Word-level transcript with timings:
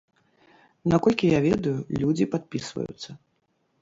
Наколькі 0.93 1.29
я 1.33 1.39
ведаю, 1.47 1.75
людзі 2.05 2.27
падпісваюцца. 2.33 3.09